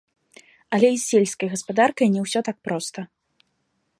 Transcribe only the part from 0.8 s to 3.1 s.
і з сельскай гаспадаркай не ўсё так проста.